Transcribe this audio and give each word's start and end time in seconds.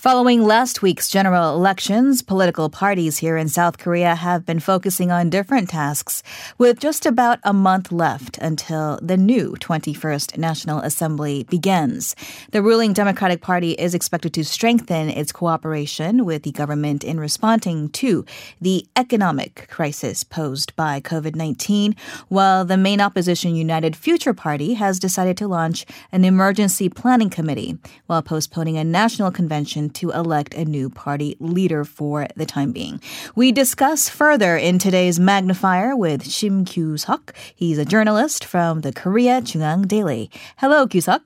Following 0.00 0.42
last 0.42 0.80
week's 0.80 1.10
general 1.10 1.54
elections, 1.54 2.22
political 2.22 2.70
parties 2.70 3.18
here 3.18 3.36
in 3.36 3.50
South 3.50 3.76
Korea 3.76 4.14
have 4.14 4.46
been 4.46 4.58
focusing 4.58 5.10
on 5.10 5.28
different 5.28 5.68
tasks 5.68 6.22
with 6.56 6.80
just 6.80 7.04
about 7.04 7.38
a 7.44 7.52
month 7.52 7.92
left 7.92 8.38
until 8.38 8.98
the 9.02 9.18
new 9.18 9.56
21st 9.60 10.38
National 10.38 10.78
Assembly 10.78 11.44
begins. 11.50 12.16
The 12.50 12.62
ruling 12.62 12.94
Democratic 12.94 13.42
Party 13.42 13.72
is 13.72 13.94
expected 13.94 14.32
to 14.32 14.42
strengthen 14.42 15.10
its 15.10 15.32
cooperation 15.32 16.24
with 16.24 16.44
the 16.44 16.52
government 16.52 17.04
in 17.04 17.20
responding 17.20 17.90
to 17.90 18.24
the 18.58 18.86
economic 18.96 19.68
crisis 19.68 20.24
posed 20.24 20.74
by 20.76 21.02
COVID-19, 21.02 21.94
while 22.28 22.64
the 22.64 22.78
main 22.78 23.02
opposition 23.02 23.54
United 23.54 23.94
Future 23.94 24.32
Party 24.32 24.72
has 24.72 24.98
decided 24.98 25.36
to 25.36 25.46
launch 25.46 25.84
an 26.10 26.24
emergency 26.24 26.88
planning 26.88 27.28
committee 27.28 27.76
while 28.06 28.22
postponing 28.22 28.78
a 28.78 28.82
national 28.82 29.30
convention 29.30 29.89
to 29.94 30.10
elect 30.10 30.54
a 30.54 30.64
new 30.64 30.88
party 30.90 31.36
leader 31.40 31.84
for 31.84 32.26
the 32.36 32.46
time 32.46 32.72
being. 32.72 33.00
We 33.34 33.52
discuss 33.52 34.08
further 34.08 34.56
in 34.56 34.78
today's 34.78 35.20
Magnifier 35.20 35.96
with 35.96 36.24
Shim 36.24 36.66
Kyu-seok. 36.66 37.34
He's 37.54 37.78
a 37.78 37.84
journalist 37.84 38.44
from 38.44 38.80
the 38.80 38.92
Korea 38.92 39.40
JoongAng 39.40 39.88
Daily. 39.88 40.30
Hello, 40.56 40.86
Kyu-seok. 40.86 41.20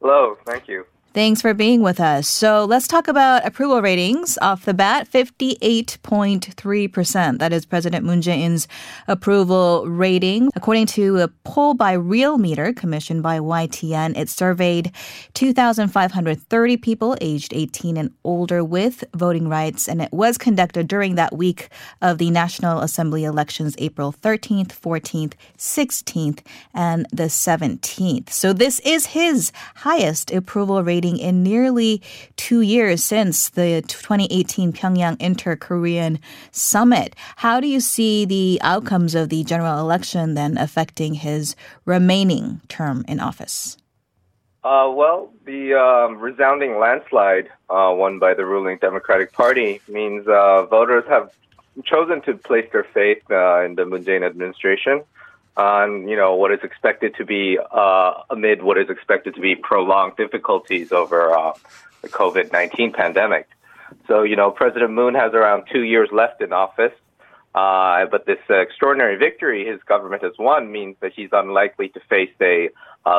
Hello, 0.00 0.36
thank 0.46 0.68
you. 0.68 0.84
Thanks 1.12 1.42
for 1.42 1.54
being 1.54 1.82
with 1.82 1.98
us. 1.98 2.28
So 2.28 2.64
let's 2.64 2.86
talk 2.86 3.08
about 3.08 3.44
approval 3.44 3.82
ratings 3.82 4.38
off 4.40 4.64
the 4.64 4.72
bat 4.72 5.10
58.3%. 5.10 7.38
That 7.40 7.52
is 7.52 7.66
President 7.66 8.06
Moon 8.06 8.20
Jae-in's 8.20 8.68
approval 9.08 9.88
rating. 9.88 10.50
According 10.54 10.86
to 10.86 11.18
a 11.18 11.26
poll 11.42 11.74
by 11.74 11.96
Realmeter 11.96 12.76
commissioned 12.76 13.24
by 13.24 13.40
YTN, 13.40 14.16
it 14.16 14.28
surveyed 14.28 14.92
2,530 15.34 16.76
people 16.76 17.16
aged 17.20 17.52
18 17.54 17.96
and 17.96 18.12
older 18.22 18.62
with 18.62 19.02
voting 19.12 19.48
rights, 19.48 19.88
and 19.88 20.00
it 20.00 20.12
was 20.12 20.38
conducted 20.38 20.86
during 20.86 21.16
that 21.16 21.36
week 21.36 21.70
of 22.00 22.18
the 22.18 22.30
National 22.30 22.82
Assembly 22.82 23.24
elections, 23.24 23.74
April 23.78 24.12
13th, 24.12 24.68
14th, 24.68 25.32
16th, 25.58 26.38
and 26.72 27.04
the 27.10 27.24
17th. 27.24 28.30
So 28.30 28.52
this 28.52 28.78
is 28.84 29.06
his 29.06 29.50
highest 29.74 30.30
approval 30.30 30.84
rating 30.84 30.99
in 31.04 31.42
nearly 31.42 32.02
two 32.36 32.60
years 32.60 33.02
since 33.02 33.48
the 33.48 33.82
2018 33.86 34.72
Pyongyang 34.72 35.16
Inter 35.20 35.56
Korean 35.56 36.18
Summit. 36.50 37.16
How 37.36 37.60
do 37.60 37.66
you 37.66 37.80
see 37.80 38.24
the 38.24 38.60
outcomes 38.62 39.14
of 39.14 39.28
the 39.28 39.44
general 39.44 39.78
election 39.80 40.34
then 40.34 40.58
affecting 40.58 41.14
his 41.14 41.56
remaining 41.84 42.60
term 42.68 43.04
in 43.08 43.20
office? 43.20 43.76
Uh, 44.62 44.92
well, 44.94 45.32
the 45.46 45.74
um, 45.74 46.18
resounding 46.18 46.78
landslide 46.78 47.48
uh, 47.70 47.92
won 47.96 48.18
by 48.18 48.34
the 48.34 48.44
ruling 48.44 48.76
Democratic 48.78 49.32
Party 49.32 49.80
means 49.88 50.28
uh, 50.28 50.66
voters 50.66 51.04
have 51.08 51.32
chosen 51.84 52.20
to 52.22 52.34
place 52.34 52.68
their 52.72 52.84
faith 52.84 53.22
uh, 53.30 53.62
in 53.62 53.74
the 53.74 53.86
Moon 53.86 54.04
Jae-in 54.04 54.22
administration 54.22 55.02
on 55.56 56.08
you 56.08 56.16
know 56.16 56.34
what 56.34 56.52
is 56.52 56.60
expected 56.62 57.14
to 57.16 57.24
be 57.24 57.58
uh, 57.58 58.14
amid 58.30 58.62
what 58.62 58.78
is 58.78 58.88
expected 58.88 59.34
to 59.34 59.40
be 59.40 59.54
prolonged 59.54 60.16
difficulties 60.16 60.92
over 60.92 61.36
uh, 61.36 61.52
the 62.02 62.08
COVID 62.08 62.52
nineteen 62.52 62.92
pandemic. 62.92 63.48
So 64.06 64.22
you 64.22 64.36
know 64.36 64.50
President 64.50 64.92
Moon 64.92 65.14
has 65.14 65.32
around 65.34 65.64
two 65.72 65.82
years 65.82 66.08
left 66.12 66.40
in 66.40 66.52
office, 66.52 66.92
uh, 67.54 68.06
but 68.06 68.26
this 68.26 68.38
extraordinary 68.48 69.16
victory 69.16 69.66
his 69.66 69.82
government 69.82 70.22
has 70.22 70.32
won 70.38 70.70
means 70.70 70.96
that 71.00 71.12
he's 71.14 71.30
unlikely 71.32 71.88
to 71.90 72.00
face 72.08 72.30
a 72.40 72.70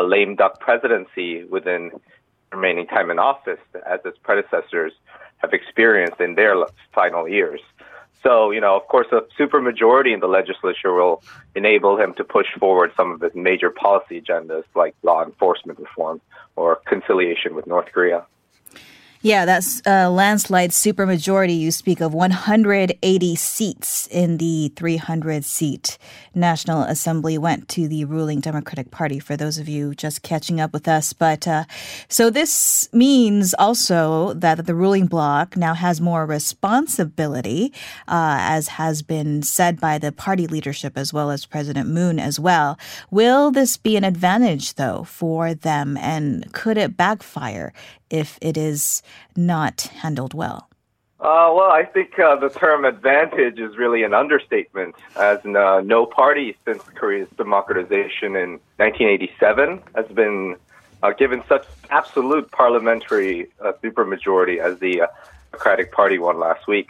lame 0.04 0.36
duck 0.36 0.60
presidency 0.60 1.44
within 1.46 1.92
remaining 2.52 2.88
time 2.88 3.10
in 3.10 3.20
office, 3.20 3.60
as 3.88 4.00
his 4.04 4.14
predecessors 4.24 4.94
have 5.38 5.54
experienced 5.54 6.20
in 6.20 6.36
their 6.36 6.56
final 6.94 7.28
years. 7.28 7.62
So, 8.24 8.52
you 8.52 8.62
know, 8.62 8.76
of 8.76 8.88
course, 8.88 9.08
a 9.12 9.22
supermajority 9.40 10.14
in 10.14 10.20
the 10.20 10.28
legislature 10.28 10.94
will 10.94 11.24
enable 11.56 11.98
him 11.98 12.14
to 12.16 12.24
push 12.24 12.48
forward 12.60 12.92
some 12.96 13.12
of 13.12 13.22
his 13.22 13.34
major 13.34 13.72
policy 13.72 14.22
agendas 14.22 14.64
like 14.76 14.96
law 15.02 15.24
enforcement 15.24 15.80
reform 15.80 16.22
or 16.56 16.76
conciliation 16.86 17.56
with 17.56 17.66
North 17.66 17.92
Korea. 17.92 18.26
Yeah, 19.24 19.46
that's 19.46 19.84
a 19.86 20.10
landslide 20.10 20.72
supermajority. 20.72 21.60
You 21.60 21.70
speak 21.70 22.02
of 22.02 22.12
180 22.12 23.36
seats 23.36 24.08
in 24.08 24.38
the 24.38 24.70
300 24.76 25.46
seat 25.46 26.00
National 26.34 26.82
Assembly 26.82 27.38
went 27.38 27.70
to 27.70 27.88
the 27.88 28.06
ruling 28.06 28.40
Democratic 28.40 28.90
Party. 28.90 29.20
For 29.20 29.38
those 29.38 29.60
of 29.60 29.70
you 29.70 29.94
just 29.94 30.24
catching 30.24 30.60
up 30.60 30.74
with 30.74 30.88
us, 30.88 31.14
but 31.14 31.48
uh, 31.48 31.66
so 32.10 32.32
this 32.32 32.90
means 32.94 33.54
also 33.60 34.34
that 34.34 34.66
the 34.66 34.74
ruling 34.74 35.06
bloc 35.06 35.56
now 35.56 35.76
has 35.76 36.02
more 36.02 36.26
responsibility, 36.26 37.72
uh, 38.08 38.38
as 38.40 38.70
has 38.70 39.04
been 39.04 39.44
said 39.44 39.80
by 39.80 40.00
the 40.00 40.12
party 40.12 40.48
leadership 40.48 40.98
as 40.98 41.14
well 41.14 41.30
as 41.30 41.46
President 41.46 41.88
Moon 41.88 42.18
as 42.18 42.40
well. 42.40 42.80
Will 43.12 43.52
this 43.52 43.78
be 43.78 43.96
an 43.98 44.04
advantage 44.04 44.74
though 44.76 45.04
for 45.04 45.54
them, 45.54 45.96
and 45.98 46.52
could 46.54 46.78
it 46.78 46.98
backfire 46.98 47.72
if 48.12 48.38
it 48.42 48.58
is 48.58 49.02
not 49.36 49.82
handled 50.02 50.34
well? 50.34 50.70
Uh, 51.20 51.54
well, 51.54 51.70
I 51.72 51.84
think 51.84 52.18
uh, 52.18 52.36
the 52.36 52.50
term 52.50 52.84
advantage 52.84 53.60
is 53.60 53.78
really 53.78 54.02
an 54.02 54.14
understatement, 54.14 54.96
as 55.16 55.38
uh, 55.46 55.82
no 55.86 56.08
party 56.08 56.58
since 56.66 56.82
Korea's 56.96 57.30
democratization 57.38 58.36
in 58.36 58.60
1987 58.78 59.84
has 59.96 60.08
been 60.08 60.56
uh, 61.04 61.12
given 61.12 61.44
such 61.48 61.66
absolute 61.92 62.50
parliamentary 62.52 63.52
uh, 63.64 63.74
supermajority 63.84 64.58
as 64.58 64.80
the 64.80 65.02
uh, 65.02 65.08
Democratic 65.52 65.92
Party 65.92 66.18
won 66.18 66.40
last 66.40 66.68
week. 66.68 66.90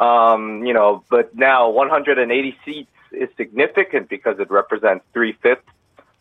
Um, 0.00 0.64
you 0.64 0.72
know, 0.72 1.04
but 1.10 1.34
now 1.34 1.68
180 1.68 2.56
seats 2.64 2.90
is 3.12 3.28
significant 3.36 4.08
because 4.08 4.38
it 4.38 4.50
represents 4.50 5.04
three 5.12 5.32
fifths 5.32 5.68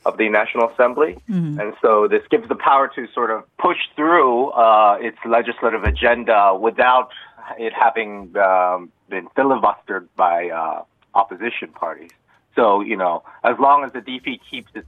of 0.05 0.17
the 0.17 0.29
National 0.29 0.69
Assembly. 0.69 1.17
Mm-hmm. 1.29 1.59
And 1.59 1.73
so 1.81 2.07
this 2.07 2.21
gives 2.29 2.47
the 2.47 2.55
power 2.55 2.89
to 2.95 3.07
sort 3.13 3.31
of 3.31 3.43
push 3.57 3.77
through 3.95 4.49
uh, 4.51 4.97
its 5.01 5.17
legislative 5.25 5.83
agenda 5.83 6.55
without 6.59 7.09
it 7.57 7.73
having 7.73 8.35
um, 8.37 8.91
been 9.09 9.27
filibustered 9.35 10.07
by 10.15 10.49
uh, 10.49 10.83
opposition 11.13 11.69
parties. 11.69 12.11
So, 12.55 12.81
you 12.81 12.95
know, 12.95 13.23
as 13.43 13.57
long 13.59 13.83
as 13.83 13.93
the 13.93 13.99
DP 13.99 14.39
keeps 14.49 14.69
its 14.75 14.87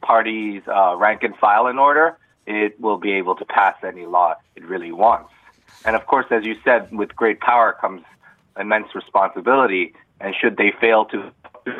party's 0.00 0.62
uh, 0.68 0.96
rank 0.96 1.22
and 1.22 1.36
file 1.36 1.66
in 1.66 1.78
order, 1.78 2.16
it 2.46 2.80
will 2.80 2.98
be 2.98 3.12
able 3.12 3.34
to 3.36 3.44
pass 3.44 3.74
any 3.82 4.06
law 4.06 4.34
it 4.54 4.64
really 4.64 4.92
wants. 4.92 5.30
And 5.84 5.96
of 5.96 6.06
course, 6.06 6.26
as 6.30 6.44
you 6.44 6.56
said, 6.64 6.90
with 6.92 7.14
great 7.14 7.40
power 7.40 7.76
comes 7.80 8.02
immense 8.58 8.94
responsibility. 8.94 9.94
And 10.20 10.34
should 10.34 10.56
they 10.56 10.72
fail 10.80 11.04
to 11.06 11.30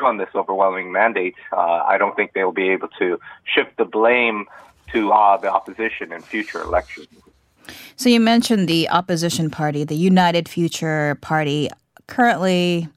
on 0.03 0.17
this 0.17 0.29
overwhelming 0.35 0.91
mandate, 0.91 1.35
uh, 1.51 1.57
I 1.57 1.97
don't 1.97 2.15
think 2.15 2.33
they'll 2.33 2.51
be 2.51 2.69
able 2.69 2.89
to 2.99 3.19
shift 3.43 3.77
the 3.77 3.85
blame 3.85 4.45
to 4.91 5.11
uh, 5.11 5.37
the 5.37 5.51
opposition 5.51 6.11
in 6.11 6.21
future 6.21 6.61
elections. 6.61 7.07
So 7.95 8.09
you 8.09 8.19
mentioned 8.19 8.67
the 8.67 8.89
opposition 8.89 9.49
party, 9.49 9.83
the 9.83 9.95
United 9.95 10.49
Future 10.49 11.17
Party, 11.21 11.69
currently 12.07 12.87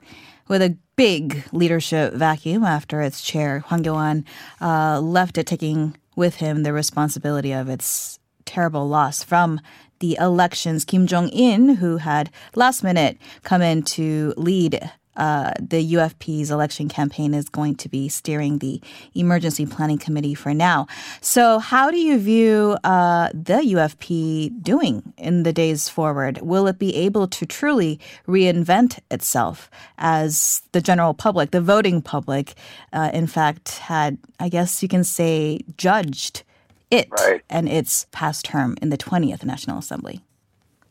with 0.48 0.62
a 0.62 0.76
big 0.96 1.44
leadership 1.52 2.14
vacuum 2.14 2.64
after 2.64 3.00
its 3.00 3.22
chair, 3.22 3.60
Hwang 3.60 3.82
Kyo-ahn, 3.82 4.24
uh, 4.60 5.00
left 5.00 5.38
it 5.38 5.46
taking 5.46 5.96
with 6.16 6.36
him 6.36 6.62
the 6.62 6.72
responsibility 6.72 7.52
of 7.52 7.68
its 7.68 8.18
terrible 8.44 8.88
loss 8.88 9.22
from 9.22 9.60
the 10.00 10.16
elections. 10.20 10.84
Kim 10.84 11.06
Jong 11.06 11.28
In, 11.28 11.76
who 11.76 11.98
had 11.98 12.30
last 12.54 12.82
minute 12.82 13.18
come 13.42 13.62
in 13.62 13.82
to 13.82 14.34
lead 14.36 14.90
uh, 15.16 15.52
the 15.60 15.94
UFP's 15.94 16.50
election 16.50 16.88
campaign 16.88 17.34
is 17.34 17.48
going 17.48 17.74
to 17.76 17.88
be 17.88 18.08
steering 18.08 18.58
the 18.58 18.80
emergency 19.14 19.66
planning 19.66 19.98
committee 19.98 20.34
for 20.34 20.54
now. 20.54 20.86
So, 21.20 21.58
how 21.58 21.90
do 21.90 21.98
you 21.98 22.18
view 22.18 22.76
uh, 22.84 23.28
the 23.34 23.60
UFP 23.74 24.62
doing 24.62 25.12
in 25.16 25.42
the 25.42 25.52
days 25.52 25.88
forward? 25.88 26.40
Will 26.40 26.66
it 26.66 26.78
be 26.78 26.94
able 26.96 27.28
to 27.28 27.46
truly 27.46 28.00
reinvent 28.26 28.98
itself 29.10 29.70
as 29.98 30.62
the 30.72 30.80
general 30.80 31.14
public, 31.14 31.50
the 31.50 31.60
voting 31.60 32.00
public, 32.00 32.54
uh, 32.92 33.10
in 33.12 33.26
fact, 33.26 33.78
had, 33.78 34.18
I 34.40 34.48
guess 34.48 34.82
you 34.82 34.88
can 34.88 35.04
say, 35.04 35.60
judged 35.76 36.42
it 36.90 37.08
right. 37.10 37.42
and 37.48 37.68
its 37.68 38.06
past 38.12 38.44
term 38.44 38.76
in 38.82 38.90
the 38.90 38.98
20th 38.98 39.44
National 39.44 39.78
Assembly? 39.78 40.22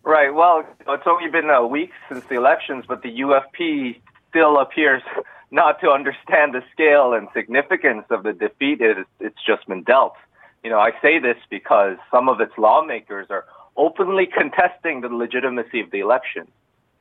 Right. 0.04 0.34
Well, 0.34 0.66
it's 0.88 1.04
only 1.06 1.30
been 1.30 1.50
a 1.50 1.66
week 1.66 1.92
since 2.10 2.26
the 2.26 2.36
elections, 2.36 2.86
but 2.88 3.04
the 3.04 3.22
UFP 3.22 3.98
still 4.32 4.60
appears 4.60 5.04
not 5.52 5.80
to 5.82 5.90
understand 5.90 6.54
the 6.54 6.64
scale 6.72 7.14
and 7.14 7.28
significance 7.34 8.06
of 8.10 8.24
the 8.24 8.34
defeat 8.34 8.82
it, 8.82 9.06
it's 9.20 9.44
just 9.46 9.68
been 9.68 9.84
dealt. 9.84 10.16
You 10.64 10.70
know, 10.70 10.80
I 10.80 10.92
say 11.02 11.20
this 11.20 11.38
because 11.50 11.98
some 12.10 12.30
of 12.30 12.40
its 12.40 12.54
lawmakers 12.58 13.28
are 13.30 13.46
openly 13.76 14.28
contesting 14.28 15.02
the 15.02 15.10
legitimacy 15.10 15.82
of 15.82 15.92
the 15.92 16.00
election, 16.00 16.48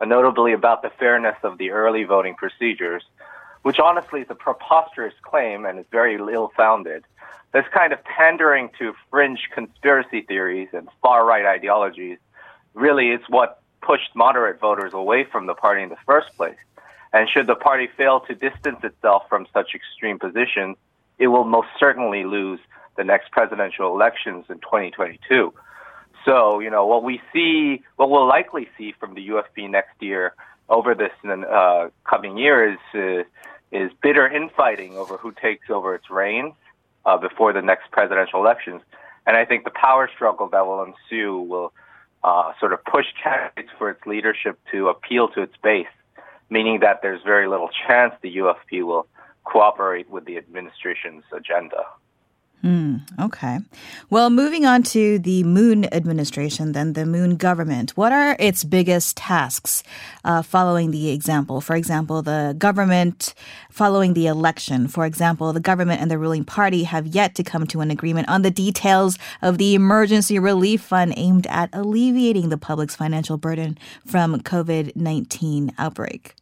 uh, 0.01 0.05
notably 0.05 0.53
about 0.53 0.83
the 0.83 0.91
fairness 0.99 1.37
of 1.43 1.59
the 1.59 1.71
early 1.71 2.05
voting 2.05 2.35
procedures, 2.35 3.05
which 3.63 3.79
honestly 3.79 4.23
is 4.23 4.27
a 4.31 4.35
preposterous 4.35 5.15
claim 5.23 5.65
and 5.65 5.79
is 5.79 5.87
very 5.91 6.17
ill-founded. 6.17 7.05
This 7.53 7.65
kind 7.73 7.93
of 7.93 8.03
pandering 8.05 8.71
to 8.79 8.95
fringe 9.11 9.49
conspiracy 9.53 10.23
theories 10.23 10.69
and 10.73 10.89
far-right 11.03 11.45
ideologies 11.45 12.19
really 12.75 13.11
is 13.11 13.21
what 13.29 13.61
pushed 13.83 14.15
moderate 14.15 14.61
voters 14.61 14.93
away 14.95 15.25
from 15.25 15.47
the 15.47 15.55
party 15.55 15.83
in 15.83 15.89
the 15.89 15.97
first 16.07 16.35
place. 16.37 16.57
And 17.13 17.29
should 17.29 17.47
the 17.47 17.55
party 17.55 17.89
fail 17.97 18.21
to 18.21 18.35
distance 18.35 18.79
itself 18.83 19.25
from 19.29 19.47
such 19.53 19.75
extreme 19.75 20.19
positions, 20.19 20.77
it 21.19 21.29
will 21.29 21.45
most 21.45 21.69
certainly 21.79 22.25
lose 22.25 22.61
the 22.97 23.05
next 23.05 23.31
presidential 23.33 23.95
elections 23.95 24.47
in 24.49 24.59
2022. 24.59 25.53
So, 26.25 26.61
you 26.61 26.71
know, 26.71 26.87
what 26.87 27.03
we 27.03 27.21
see, 27.33 27.83
what 27.97 28.11
we'll 28.11 28.29
likely 28.29 28.69
see 28.77 28.93
from 28.93 29.15
the 29.15 29.29
UFP 29.29 29.71
next 29.71 30.01
year 30.01 30.35
over 30.69 30.95
this 30.95 31.13
uh, 31.25 31.89
coming 32.05 32.39
year 32.39 32.73
is, 32.73 32.79
uh, 32.95 33.25
is 33.73 33.91
bitter 34.03 34.29
infighting 34.29 34.97
over 34.97 35.17
who 35.17 35.33
takes 35.33 35.71
over 35.71 35.95
its 35.95 36.11
reins 36.11 36.55
uh, 37.05 37.17
before 37.17 37.53
the 37.53 37.63
next 37.63 37.91
presidential 37.91 38.41
elections. 38.41 38.83
And 39.27 39.37
I 39.37 39.45
think 39.45 39.65
the 39.65 39.71
power 39.71 40.09
struggle 40.15 40.49
that 40.49 40.67
will 40.67 40.85
ensue 40.85 41.41
will 41.41 41.73
uh, 42.23 42.53
sort 42.61 42.73
of 42.73 42.85
push 42.85 43.07
candidates 43.23 43.71
for 43.79 43.91
its 43.91 44.05
leadership 44.07 44.59
to 44.73 44.89
appeal 44.89 45.29
to 45.29 45.43
its 45.43 45.55
base, 45.63 45.87
meaning 46.51 46.81
that 46.81 47.01
there's 47.03 47.23
very 47.23 47.49
little 47.49 47.71
chance 47.87 48.15
the 48.23 48.37
UFP 48.37 48.85
will 48.85 49.07
cooperate 49.45 50.11
with 50.11 50.25
the 50.27 50.37
administration's 50.37 51.25
agenda. 51.33 51.85
Mm, 52.63 53.01
okay. 53.19 53.61
Well, 54.11 54.29
moving 54.29 54.67
on 54.67 54.83
to 54.95 55.19
the 55.19 55.45
Moon 55.45 55.87
administration, 55.95 56.73
then 56.73 56.93
the 56.93 57.07
Moon 57.07 57.37
government. 57.37 57.93
What 57.97 58.13
are 58.13 58.37
its 58.39 58.65
biggest 58.65 59.17
tasks 59.17 59.83
uh, 60.25 60.43
following 60.43 60.91
the 60.91 61.11
example? 61.11 61.63
For 61.63 61.75
example, 61.75 62.21
the 62.21 62.55
government 62.59 63.33
following 63.71 64.13
the 64.13 64.27
election. 64.27 64.89
For 64.89 65.07
example, 65.07 65.55
the 65.55 65.61
government 65.61 66.03
and 66.03 66.11
the 66.11 66.19
ruling 66.19 66.45
party 66.45 66.83
have 66.85 67.07
yet 67.07 67.35
to 67.37 67.43
come 67.43 67.67
to 67.69 67.81
an 67.81 67.91
agreement 67.91 68.29
on 68.29 68.43
the 68.43 68.51
details 68.51 69.19
of 69.41 69.57
the 69.57 69.75
emergency 69.75 70.39
relief 70.39 70.83
fund 70.83 71.15
aimed 71.17 71.47
at 71.47 71.71
alleviating 71.73 72.51
the 72.51 72.59
public's 72.59 72.95
financial 72.95 73.39
burden 73.39 73.79
from 74.05 74.39
COVID 74.39 74.97
19 74.97 75.73
outbreak. 75.79 76.35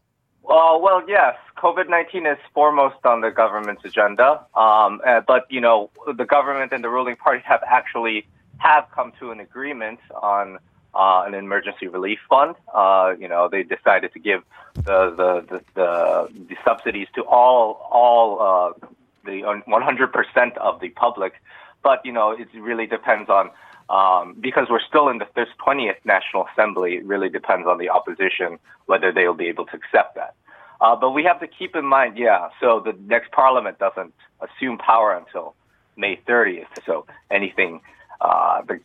Uh, 0.49 0.79
well, 0.81 1.03
yes, 1.07 1.37
COVID 1.59 1.91
nineteen 1.91 2.27
is 2.27 2.39
foremost 2.55 3.05
on 3.05 3.21
the 3.21 3.31
government's 3.31 3.85
agenda. 3.85 4.47
Um, 4.57 5.03
uh, 5.07 5.21
but 5.27 5.47
you 5.51 5.61
know, 5.61 5.91
the 6.07 6.25
government 6.25 6.73
and 6.73 6.83
the 6.83 6.89
ruling 6.89 7.17
party 7.17 7.43
have 7.45 7.63
actually 7.67 8.27
have 8.57 8.87
come 8.95 9.13
to 9.21 9.31
an 9.31 9.41
agreement 9.41 10.01
on 10.23 10.59
uh, 10.95 11.25
an 11.27 11.35
emergency 11.35 11.87
relief 11.87 12.19
fund. 12.31 12.55
Uh, 12.75 13.15
you 13.19 13.29
know, 13.29 13.49
they 13.51 13.63
decided 13.63 14.13
to 14.15 14.19
give 14.19 14.43
the 14.75 15.11
the 15.11 15.45
the, 15.51 15.65
the, 15.75 16.29
the 16.49 16.57
subsidies 16.65 17.09
to 17.15 17.23
all 17.25 17.87
all 17.91 18.41
uh, 18.41 18.87
the 19.29 19.63
100% 19.69 20.57
of 20.59 20.81
the 20.81 20.89
public. 20.91 21.35
But 21.83 22.05
you 22.05 22.13
know, 22.13 22.33
it 22.33 22.49
really 22.55 22.87
depends 22.87 23.29
on 23.29 23.51
um, 23.91 24.37
because 24.39 24.67
we're 24.69 24.83
still 24.87 25.09
in 25.09 25.19
the 25.19 25.27
20th 25.35 25.97
National 26.05 26.47
Assembly, 26.53 26.97
it 26.97 27.05
really 27.05 27.29
depends 27.29 27.67
on 27.67 27.79
the 27.79 27.89
opposition 27.89 28.59
whether 28.87 29.13
they'll 29.13 29.35
be 29.35 29.47
able 29.47 29.67
to 29.67 29.77
accept 29.77 30.15
that. 30.17 30.35
Uh, 30.81 30.95
but 30.95 31.11
we 31.11 31.25
have 31.25 31.41
to 31.41 31.47
keep 31.47 31.75
in 31.75 31.85
mind, 31.85 32.17
yeah, 32.17 32.49
so 32.61 32.81
the 32.81 32.95
next 33.07 33.33
parliament 33.33 33.79
doesn't 33.79 34.13
assume 34.41 34.79
power 34.79 35.17
until 35.17 35.55
May 35.97 36.21
30th. 36.29 36.67
So 36.87 37.07
anything 37.31 37.81
uh, 38.21 38.63
that's 38.69 38.83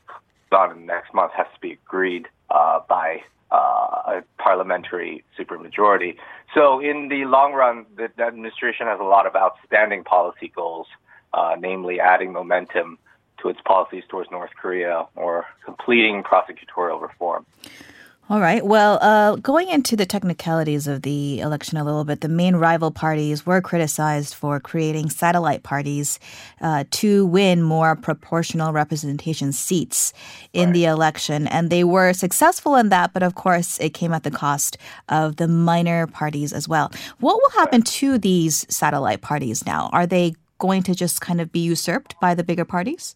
on 0.51 0.85
next 0.85 1.13
month 1.13 1.33
has 1.33 1.47
to 1.53 1.59
be 1.59 1.73
agreed 1.73 2.27
uh, 2.49 2.79
by 2.87 3.23
uh, 3.51 4.21
parliamentary 4.53 5.23
supermajority. 5.37 6.15
So 6.53 6.79
in 6.79 7.07
the 7.07 7.25
long 7.25 7.53
run, 7.53 7.87
the, 7.95 8.09
the 8.15 8.23
administration 8.23 8.85
has 8.85 8.99
a 8.99 9.03
lot 9.15 9.25
of 9.25 9.35
outstanding 9.35 10.03
policy 10.03 10.51
goals, 10.55 10.85
uh, 11.33 11.55
namely 11.59 11.99
adding 11.99 12.31
momentum 12.33 12.99
to 13.41 13.49
its 13.49 13.59
policies 13.65 14.03
towards 14.09 14.29
North 14.29 14.51
Korea 14.61 15.07
or 15.15 15.47
completing 15.65 16.21
prosecutorial 16.21 17.01
reform. 17.01 17.47
All 18.33 18.39
right. 18.39 18.65
Well, 18.65 18.97
uh, 18.99 19.35
going 19.35 19.69
into 19.69 19.95
the 19.95 20.07
technicalities 20.07 20.87
of 20.87 21.03
the 21.03 21.39
election 21.39 21.77
a 21.77 21.83
little 21.83 22.03
bit, 22.03 22.21
the 22.21 22.27
main 22.27 22.55
rival 22.55 22.89
parties 22.89 23.45
were 23.45 23.61
criticized 23.61 24.33
for 24.33 24.59
creating 24.59 25.11
satellite 25.11 25.61
parties 25.61 26.17
uh, 26.59 26.85
to 26.89 27.27
win 27.27 27.61
more 27.61 27.95
proportional 27.95 28.73
representation 28.73 29.51
seats 29.51 30.13
in 30.51 30.69
right. 30.69 30.73
the 30.73 30.85
election. 30.85 31.45
And 31.45 31.69
they 31.69 31.83
were 31.83 32.11
successful 32.11 32.75
in 32.75 32.89
that, 32.89 33.13
but 33.13 33.21
of 33.21 33.35
course, 33.35 33.79
it 33.79 33.93
came 33.93 34.11
at 34.13 34.23
the 34.23 34.31
cost 34.31 34.79
of 35.09 35.35
the 35.35 35.47
minor 35.47 36.07
parties 36.07 36.53
as 36.53 36.67
well. 36.67 36.91
What 37.19 37.35
will 37.35 37.51
happen 37.51 37.83
to 37.83 38.17
these 38.17 38.65
satellite 38.67 39.21
parties 39.21 39.63
now? 39.63 39.91
Are 39.93 40.07
they 40.07 40.33
going 40.57 40.81
to 40.81 40.95
just 40.95 41.21
kind 41.21 41.39
of 41.39 41.51
be 41.51 41.59
usurped 41.59 42.15
by 42.19 42.33
the 42.33 42.43
bigger 42.43 42.65
parties? 42.65 43.15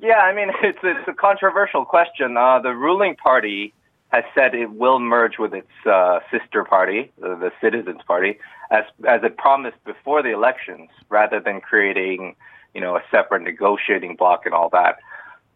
Yeah, 0.00 0.18
I 0.18 0.34
mean, 0.34 0.48
it's, 0.64 0.80
it's 0.82 1.06
a 1.06 1.14
controversial 1.14 1.84
question. 1.84 2.36
Uh, 2.36 2.58
the 2.58 2.74
ruling 2.74 3.14
party 3.14 3.74
has 4.08 4.24
said 4.34 4.54
it 4.54 4.72
will 4.72 4.98
merge 4.98 5.38
with 5.38 5.52
its 5.52 5.68
uh, 5.86 6.20
sister 6.30 6.64
party, 6.64 7.12
the 7.20 7.52
Citizens 7.60 8.00
Party, 8.06 8.38
as 8.70 8.84
as 9.06 9.22
it 9.22 9.36
promised 9.36 9.82
before 9.84 10.22
the 10.22 10.32
elections, 10.32 10.88
rather 11.08 11.40
than 11.40 11.60
creating, 11.60 12.34
you 12.74 12.80
know, 12.80 12.96
a 12.96 13.02
separate 13.10 13.42
negotiating 13.42 14.16
bloc 14.16 14.46
and 14.46 14.54
all 14.54 14.70
that. 14.70 14.98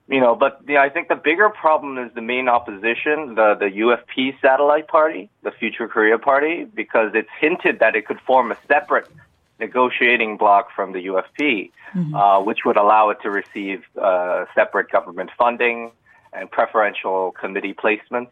You 0.09 0.21
know, 0.21 0.35
but 0.35 0.61
you 0.67 0.75
know, 0.75 0.81
I 0.81 0.91
think 0.91 1.09
the 1.09 1.15
bigger 1.15 1.49
problem 1.49 1.97
is 1.97 2.13
the 2.15 2.21
main 2.21 2.49
opposition, 2.49 3.37
the 3.37 3.57
the 3.59 3.71
UFP 3.85 4.39
satellite 4.43 4.89
party, 4.89 5.31
the 5.43 5.51
Future 5.53 5.89
Korea 5.89 6.19
Party, 6.19 6.65
because 6.65 7.13
it's 7.15 7.31
hinted 7.41 7.79
that 7.79 7.97
it 7.97 8.07
could 8.07 8.21
form 8.21 8.53
a 8.53 8.59
separate 8.69 9.09
negotiating 9.61 10.37
bloc 10.37 10.69
from 10.75 10.93
the 10.93 11.07
UFP, 11.07 11.71
mm-hmm. 11.95 12.15
uh, 12.15 12.43
which 12.43 12.65
would 12.67 12.77
allow 12.77 13.11
it 13.11 13.19
to 13.23 13.31
receive 13.31 13.85
uh, 14.01 14.45
separate 14.55 14.91
government 14.91 15.31
funding 15.39 15.93
and 16.33 16.51
preferential 16.51 17.33
committee 17.33 17.75
placements 17.75 18.31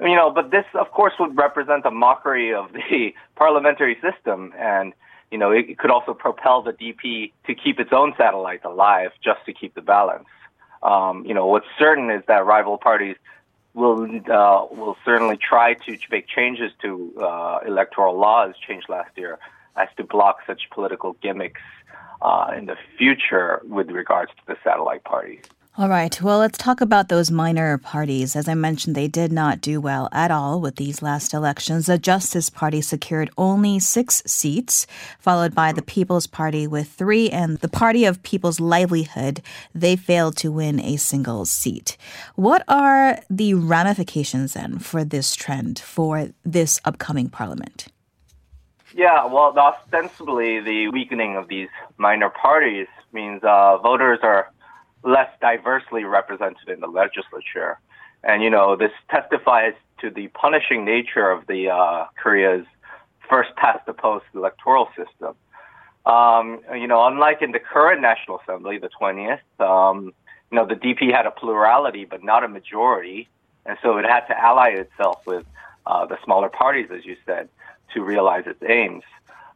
you 0.00 0.14
know, 0.14 0.30
but 0.30 0.50
this, 0.50 0.64
of 0.74 0.90
course, 0.90 1.12
would 1.18 1.36
represent 1.36 1.84
a 1.84 1.90
mockery 1.90 2.54
of 2.54 2.72
the 2.72 3.14
parliamentary 3.36 3.98
system, 4.00 4.52
and 4.56 4.92
you 5.30 5.38
know, 5.38 5.50
it 5.50 5.78
could 5.78 5.90
also 5.90 6.14
propel 6.14 6.62
the 6.62 6.72
DP 6.72 7.32
to 7.46 7.54
keep 7.54 7.78
its 7.78 7.90
own 7.92 8.14
satellites 8.16 8.64
alive 8.64 9.10
just 9.22 9.44
to 9.46 9.52
keep 9.52 9.74
the 9.74 9.82
balance. 9.82 10.28
Um, 10.82 11.26
you 11.26 11.34
know, 11.34 11.46
what's 11.46 11.66
certain 11.78 12.10
is 12.10 12.22
that 12.28 12.46
rival 12.46 12.78
parties 12.78 13.16
will 13.74 14.04
uh, 14.04 14.66
will 14.70 14.96
certainly 15.04 15.36
try 15.36 15.74
to 15.74 15.98
make 16.10 16.28
changes 16.28 16.72
to 16.82 17.12
uh, 17.20 17.58
electoral 17.66 18.18
laws 18.18 18.54
changed 18.66 18.88
last 18.88 19.10
year 19.16 19.38
as 19.76 19.88
to 19.96 20.04
block 20.04 20.38
such 20.46 20.62
political 20.70 21.14
gimmicks 21.20 21.60
uh, 22.22 22.52
in 22.56 22.66
the 22.66 22.76
future 22.96 23.60
with 23.64 23.90
regards 23.90 24.30
to 24.30 24.42
the 24.46 24.56
satellite 24.64 25.04
parties. 25.04 25.42
All 25.78 25.88
right. 25.88 26.20
Well, 26.20 26.40
let's 26.40 26.58
talk 26.58 26.80
about 26.80 27.08
those 27.08 27.30
minor 27.30 27.78
parties. 27.78 28.34
As 28.34 28.48
I 28.48 28.54
mentioned, 28.54 28.96
they 28.96 29.06
did 29.06 29.30
not 29.30 29.60
do 29.60 29.80
well 29.80 30.08
at 30.10 30.32
all 30.32 30.60
with 30.60 30.74
these 30.74 31.02
last 31.02 31.32
elections. 31.32 31.86
The 31.86 31.98
Justice 31.98 32.50
Party 32.50 32.80
secured 32.80 33.30
only 33.38 33.78
six 33.78 34.20
seats, 34.26 34.88
followed 35.20 35.54
by 35.54 35.70
the 35.70 35.80
People's 35.80 36.26
Party 36.26 36.66
with 36.66 36.88
three, 36.88 37.30
and 37.30 37.58
the 37.58 37.68
Party 37.68 38.04
of 38.04 38.24
People's 38.24 38.58
Livelihood, 38.58 39.40
they 39.72 39.94
failed 39.94 40.36
to 40.38 40.50
win 40.50 40.80
a 40.80 40.96
single 40.96 41.44
seat. 41.44 41.96
What 42.34 42.64
are 42.66 43.20
the 43.30 43.54
ramifications 43.54 44.54
then 44.54 44.80
for 44.80 45.04
this 45.04 45.36
trend 45.36 45.78
for 45.78 46.30
this 46.44 46.80
upcoming 46.84 47.28
parliament? 47.28 47.86
Yeah, 48.96 49.26
well, 49.26 49.56
ostensibly, 49.56 50.58
the 50.58 50.88
weakening 50.88 51.36
of 51.36 51.46
these 51.46 51.68
minor 51.98 52.30
parties 52.30 52.88
means 53.12 53.44
uh, 53.44 53.78
voters 53.78 54.18
are 54.24 54.50
less 55.02 55.30
diversely 55.40 56.04
represented 56.04 56.68
in 56.68 56.80
the 56.80 56.86
legislature. 56.86 57.78
And, 58.24 58.42
you 58.42 58.50
know, 58.50 58.76
this 58.76 58.90
testifies 59.10 59.74
to 60.00 60.10
the 60.10 60.28
punishing 60.28 60.84
nature 60.84 61.30
of 61.30 61.46
the 61.46 61.70
uh, 61.70 62.06
Korea's 62.20 62.66
first 63.28 63.54
past 63.56 63.86
the 63.86 63.92
post 63.92 64.24
electoral 64.34 64.88
system. 64.96 65.34
Um, 66.06 66.60
you 66.74 66.86
know, 66.86 67.06
unlike 67.06 67.42
in 67.42 67.52
the 67.52 67.58
current 67.58 68.00
National 68.00 68.40
Assembly, 68.40 68.78
the 68.78 68.88
20th, 69.00 69.40
um, 69.60 70.12
you 70.50 70.56
know, 70.56 70.66
the 70.66 70.74
DP 70.74 71.12
had 71.14 71.26
a 71.26 71.30
plurality 71.30 72.04
but 72.04 72.24
not 72.24 72.44
a 72.44 72.48
majority. 72.48 73.28
And 73.66 73.76
so 73.82 73.98
it 73.98 74.06
had 74.06 74.20
to 74.26 74.38
ally 74.38 74.70
itself 74.70 75.26
with 75.26 75.44
uh, 75.86 76.06
the 76.06 76.16
smaller 76.24 76.48
parties, 76.48 76.88
as 76.90 77.04
you 77.04 77.16
said, 77.26 77.48
to 77.94 78.02
realize 78.02 78.44
its 78.46 78.62
aims. 78.66 79.04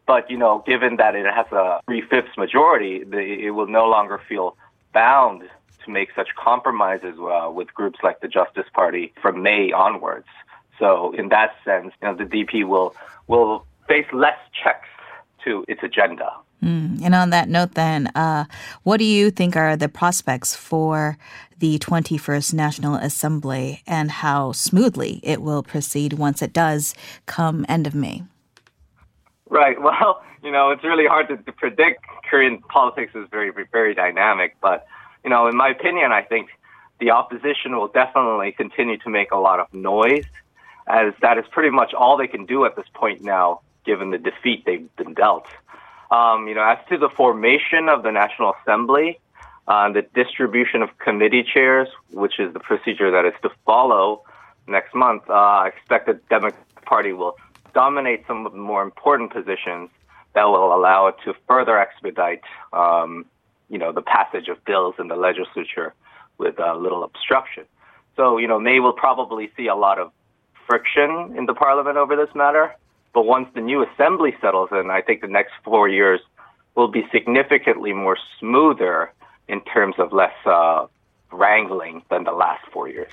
But, 0.07 0.31
you 0.31 0.37
know, 0.37 0.63
given 0.67 0.97
that 0.97 1.15
it 1.15 1.25
has 1.25 1.47
a 1.53 1.81
three 1.87 2.03
fifths 2.03 2.37
majority, 2.37 3.05
the, 3.05 3.19
it 3.19 3.51
will 3.51 3.69
no 3.69 3.87
longer 3.87 4.21
feel 4.29 4.57
bound 4.93 5.43
to 5.85 5.91
make 5.91 6.11
such 6.15 6.29
compromises 6.37 7.19
uh, 7.19 7.51
with 7.51 7.73
groups 7.75 7.99
like 8.03 8.21
the 8.21 8.29
Justice 8.29 8.67
Party 8.73 9.13
from 9.21 9.43
May 9.43 9.73
onwards. 9.73 10.29
So 10.79 11.13
in 11.13 11.29
that 11.29 11.55
sense, 11.65 11.93
you 12.01 12.09
know, 12.09 12.15
the 12.15 12.25
DP 12.25 12.67
will 12.67 12.95
will 13.27 13.65
face 13.89 14.07
less 14.13 14.39
checks 14.63 14.89
to 15.45 15.65
its 15.69 15.83
agenda. 15.83 16.33
Mm. 16.63 17.03
And 17.03 17.15
on 17.15 17.31
that 17.31 17.49
note, 17.49 17.75
then, 17.75 18.07
uh, 18.09 18.45
what 18.85 18.99
do 18.99 19.05
you 19.05 19.31
think 19.31 19.57
are 19.57 19.77
the 19.77 19.89
prospects 19.89 20.55
for 20.55 21.19
the 21.59 21.79
21st 21.79 22.55
National 22.55 22.95
Assembly 22.95 23.83
and 23.87 24.11
how 24.11 24.53
smoothly 24.53 25.21
it 25.25 25.43
will 25.43 25.63
proceed 25.63 26.15
once 26.15 26.41
it 26.41 26.53
does 26.53 26.95
come 27.27 27.67
end 27.69 27.87
of 27.87 27.95
May? 27.95 28.23
Right. 29.53 29.77
Well, 29.83 30.23
you 30.43 30.51
know, 30.51 30.71
it's 30.71 30.83
really 30.83 31.07
hard 31.07 31.29
to, 31.29 31.37
to 31.37 31.53
predict. 31.53 32.05
Korean 32.29 32.59
politics 32.63 33.13
is 33.15 33.29
very, 33.31 33.53
very 33.71 33.95
dynamic, 33.95 34.57
but 34.61 34.87
you 35.23 35.31
know, 35.31 35.47
in 35.47 35.57
my 35.57 35.69
opinion, 35.69 36.11
I 36.11 36.23
think 36.23 36.49
the 36.99 37.11
opposition 37.11 37.77
will 37.77 37.89
definitely 37.89 38.53
continue 38.53 38.97
to 38.99 39.11
make 39.11 39.31
a 39.31 39.37
lot 39.37 39.61
of 39.61 39.73
noise, 39.75 40.25
as 40.89 41.13
that 41.21 41.37
is 41.37 41.45
pretty 41.51 41.71
much 41.71 41.93
all 41.93 42.17
they 42.17 42.27
can 42.27 42.47
do 42.47 42.65
at 42.65 42.77
this 42.77 42.87
point 42.95 43.23
now, 43.23 43.61
given 43.85 44.11
the 44.11 44.19
defeat 44.19 44.65
they've 44.65 44.97
been 44.97 45.15
dealt. 45.15 45.47
Um, 46.11 46.49
you 46.49 46.55
know, 46.55 46.65
as 46.65 46.79
to 46.89 46.97
the 46.97 47.11
formation 47.11 47.89
of 47.89 48.03
the 48.03 48.11
National 48.11 48.55
Assembly, 48.63 49.21
uh, 49.69 49.93
the 49.93 50.03
distribution 50.15 50.83
of 50.83 50.97
committee 50.99 51.45
chairs, 51.45 51.89
which 52.11 52.41
is 52.41 52.53
the 52.53 52.61
procedure 52.61 53.11
that 53.11 53.27
is 53.27 53.35
to 53.43 53.51
follow 53.67 54.23
next 54.67 54.95
month, 54.95 55.25
uh, 55.29 55.35
I 55.35 55.69
expect 55.69 56.07
the 56.07 56.15
Democratic 56.31 56.85
Party 56.85 57.13
will 57.13 57.37
dominate 57.75 58.25
some 58.27 58.47
of 58.47 58.53
the 58.53 58.59
more 58.59 58.83
important 58.83 59.33
positions 59.33 59.91
that 60.35 60.45
will 60.45 60.75
allow 60.75 61.07
it 61.09 61.17
to 61.25 61.35
further 61.47 61.79
expedite, 61.79 62.43
um, 62.73 63.27
you 63.69 63.79
know, 63.79 63.93
the 63.93 64.03
passage 64.03 64.49
of 64.49 64.65
bills 64.65 64.95
in 64.99 65.09
the 65.09 65.17
legislature 65.17 65.95
with 66.39 66.59
uh, 66.59 66.75
little 66.77 67.05
obstruction. 67.05 67.65
So, 68.17 68.39
you 68.39 68.49
know, 68.49 68.59
May 68.59 68.81
will 68.81 68.93
probably 68.93 69.51
see 69.57 69.67
a 69.67 69.75
lot 69.75 69.99
of 69.99 70.11
friction 70.67 71.35
in 71.37 71.47
the 71.47 71.55
parliament 71.55 71.97
over 71.97 72.17
this 72.17 72.35
matter. 72.35 72.75
But 73.15 73.27
once 73.27 73.49
the 73.55 73.61
new 73.61 73.85
assembly 73.85 74.35
settles 74.41 74.71
in, 74.73 74.91
I 74.91 75.03
think 75.03 75.21
the 75.21 75.29
next 75.29 75.53
four 75.65 75.89
years 75.89 76.21
will 76.75 76.89
be 76.89 77.07
significantly 77.13 77.93
more 77.93 78.17
smoother 78.39 79.13
in 79.49 79.61
terms 79.63 79.97
of 79.99 80.13
less 80.13 80.33
uh, 80.47 80.87
wrangling 81.31 82.03
than 82.11 82.25
the 82.25 82.33
last 82.33 82.65
four 82.73 82.89
years. 82.89 83.13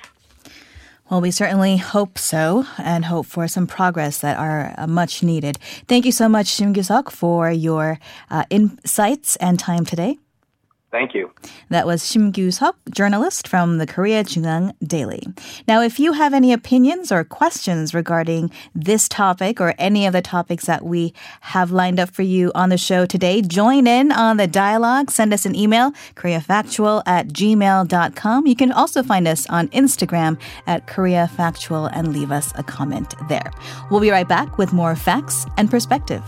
Well, 1.10 1.22
we 1.22 1.32
certainly 1.32 1.78
hope 1.78 2.20
so 2.20 2.66
and 2.78 3.06
hope 3.06 3.26
for 3.26 3.48
some 3.48 3.66
progress 3.66 4.20
that 4.20 4.38
are 4.38 4.76
uh, 4.78 4.86
much 4.86 5.24
needed. 5.24 5.58
Thank 5.88 6.06
you 6.06 6.12
so 6.12 6.30
much, 6.30 6.46
Shim 6.46 6.72
Kyu-seok, 6.72 7.10
for 7.10 7.50
your 7.50 7.98
uh, 8.30 8.44
insights 8.52 9.36
and 9.38 9.58
time 9.58 9.86
today. 9.86 10.20
Thank 10.92 11.14
you. 11.14 11.32
That 11.70 11.86
was 11.86 12.02
Shim 12.02 12.34
Kyu-seok, 12.34 12.74
journalist 12.90 13.48
from 13.48 13.78
the 13.78 13.86
Korea 13.86 14.24
JoongAng 14.24 14.74
Daily. 14.86 15.28
Now, 15.68 15.82
if 15.82 16.00
you 16.00 16.14
have 16.14 16.34
any 16.34 16.52
opinions 16.52 17.12
or 17.12 17.24
questions 17.24 17.94
regarding 17.94 18.50
this 18.74 19.08
topic 19.08 19.62
or 19.62 19.76
any 19.78 20.08
of 20.08 20.14
the 20.14 20.24
topics 20.24 20.66
that 20.66 20.84
we 20.84 21.14
have 21.42 21.72
lined 21.72 22.00
up 22.00 22.10
for 22.10 22.24
you 22.24 22.52
on 22.56 22.70
the 22.70 22.78
show 22.78 23.06
today, 23.06 23.44
join 23.44 23.86
in 23.86 24.12
on 24.12 24.38
the 24.38 24.48
dialogue. 24.48 25.12
Send 25.12 25.32
us 25.32 25.46
an 25.46 25.54
email, 25.54 25.92
koreafactual 26.16 27.04
at 27.06 27.28
gmail.com. 27.28 28.48
You 28.48 28.56
can 28.56 28.72
also 28.72 29.04
find 29.04 29.28
us 29.28 29.46
on 29.48 29.68
Instagram 29.68 30.40
at 30.66 30.88
koreafactual 30.88 31.92
and 31.94 32.14
leave 32.14 32.32
us 32.32 32.52
a 32.56 32.64
comment 32.64 33.14
there. 33.30 33.52
We'll 33.92 34.00
be 34.00 34.10
right 34.10 34.28
back 34.28 34.58
with 34.58 34.74
more 34.74 34.96
facts 34.96 35.46
and 35.58 35.70
perspective. 35.70 36.24